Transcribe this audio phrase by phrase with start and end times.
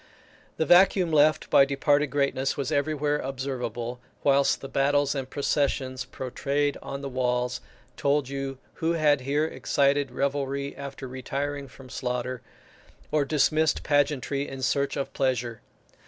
[0.57, 6.75] The vacuum left by departed greatness was everywhere observable, whilst the battles and processions portrayed
[6.81, 7.61] on the walls
[7.97, 12.41] told you who had here excited revelry after retiring from slaughter,
[13.11, 15.61] or dismissed pageantry in search of pleasure.